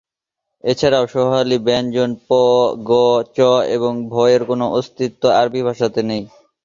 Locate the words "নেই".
6.03-6.23